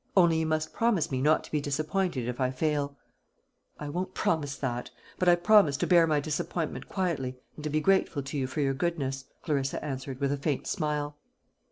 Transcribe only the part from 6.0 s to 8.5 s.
my disappointment quietly, and to be grateful to you